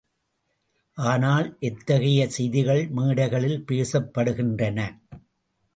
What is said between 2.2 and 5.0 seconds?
செய்திகள் மேடைகளில் பேசப்படுகின்றன?